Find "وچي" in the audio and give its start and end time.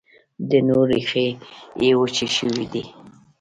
1.99-2.27